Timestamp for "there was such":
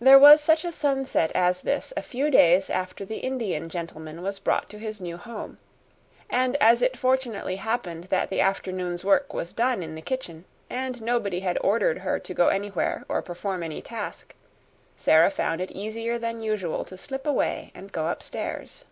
0.00-0.64